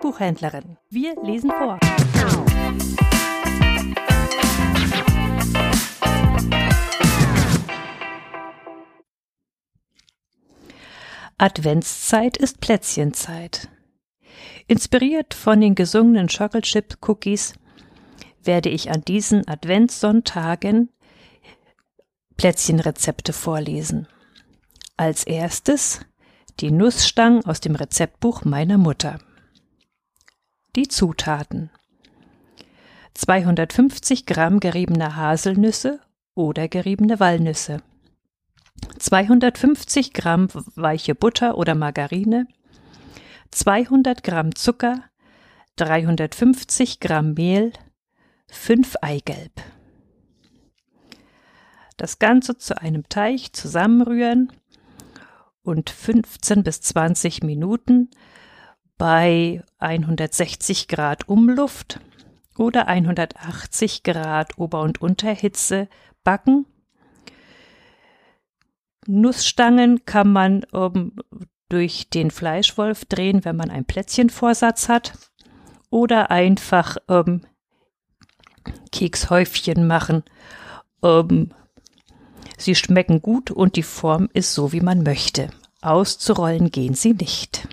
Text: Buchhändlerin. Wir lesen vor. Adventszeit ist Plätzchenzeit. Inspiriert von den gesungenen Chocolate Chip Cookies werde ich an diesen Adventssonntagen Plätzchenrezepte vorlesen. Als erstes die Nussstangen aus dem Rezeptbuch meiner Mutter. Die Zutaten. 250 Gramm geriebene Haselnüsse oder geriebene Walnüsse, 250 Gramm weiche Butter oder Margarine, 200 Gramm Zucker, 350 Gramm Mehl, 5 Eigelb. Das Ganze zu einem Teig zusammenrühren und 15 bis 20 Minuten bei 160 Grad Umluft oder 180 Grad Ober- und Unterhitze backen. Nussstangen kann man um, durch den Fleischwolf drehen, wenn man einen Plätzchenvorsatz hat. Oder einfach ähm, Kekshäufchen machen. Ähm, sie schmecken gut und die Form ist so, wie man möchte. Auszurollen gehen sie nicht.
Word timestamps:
Buchhändlerin. 0.00 0.76
Wir 0.90 1.14
lesen 1.22 1.50
vor. 1.50 1.78
Adventszeit 11.38 12.36
ist 12.36 12.60
Plätzchenzeit. 12.60 13.68
Inspiriert 14.66 15.34
von 15.34 15.60
den 15.60 15.74
gesungenen 15.74 16.28
Chocolate 16.28 16.62
Chip 16.62 16.98
Cookies 17.06 17.54
werde 18.42 18.68
ich 18.68 18.90
an 18.90 19.02
diesen 19.02 19.48
Adventssonntagen 19.48 20.90
Plätzchenrezepte 22.36 23.32
vorlesen. 23.32 24.06
Als 24.96 25.24
erstes 25.24 26.00
die 26.60 26.70
Nussstangen 26.70 27.44
aus 27.46 27.60
dem 27.60 27.74
Rezeptbuch 27.74 28.44
meiner 28.44 28.76
Mutter. 28.76 29.18
Die 30.76 30.86
Zutaten. 30.86 31.70
250 33.14 34.24
Gramm 34.24 34.60
geriebene 34.60 35.16
Haselnüsse 35.16 35.98
oder 36.36 36.68
geriebene 36.68 37.18
Walnüsse, 37.18 37.82
250 38.98 40.12
Gramm 40.12 40.46
weiche 40.76 41.16
Butter 41.16 41.58
oder 41.58 41.74
Margarine, 41.74 42.46
200 43.50 44.22
Gramm 44.22 44.54
Zucker, 44.54 45.02
350 45.74 47.00
Gramm 47.00 47.34
Mehl, 47.34 47.72
5 48.52 48.94
Eigelb. 49.02 49.52
Das 51.96 52.20
Ganze 52.20 52.56
zu 52.56 52.80
einem 52.80 53.08
Teig 53.08 53.56
zusammenrühren 53.56 54.52
und 55.62 55.90
15 55.90 56.62
bis 56.62 56.80
20 56.80 57.42
Minuten 57.42 58.08
bei 59.00 59.62
160 59.78 60.86
Grad 60.86 61.26
Umluft 61.26 62.00
oder 62.58 62.86
180 62.86 64.02
Grad 64.02 64.58
Ober- 64.58 64.82
und 64.82 65.00
Unterhitze 65.00 65.88
backen. 66.22 66.66
Nussstangen 69.06 70.04
kann 70.04 70.30
man 70.30 70.64
um, 70.64 71.12
durch 71.70 72.10
den 72.10 72.30
Fleischwolf 72.30 73.06
drehen, 73.06 73.42
wenn 73.46 73.56
man 73.56 73.70
einen 73.70 73.86
Plätzchenvorsatz 73.86 74.90
hat. 74.90 75.14
Oder 75.88 76.30
einfach 76.30 76.98
ähm, 77.08 77.46
Kekshäufchen 78.92 79.86
machen. 79.86 80.24
Ähm, 81.02 81.54
sie 82.58 82.74
schmecken 82.74 83.22
gut 83.22 83.50
und 83.50 83.76
die 83.76 83.82
Form 83.82 84.28
ist 84.34 84.52
so, 84.52 84.72
wie 84.72 84.82
man 84.82 85.02
möchte. 85.02 85.48
Auszurollen 85.80 86.70
gehen 86.70 86.92
sie 86.92 87.14
nicht. 87.14 87.66